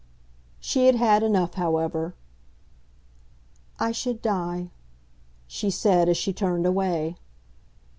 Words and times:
She 0.59 0.87
had 0.87 0.95
had 0.95 1.21
enough, 1.21 1.53
however. 1.53 2.15
"I 3.79 3.91
should 3.91 4.19
die," 4.19 4.71
she 5.45 5.69
said 5.69 6.09
as 6.09 6.17
she 6.17 6.33
turned 6.33 6.65
away. 6.65 7.17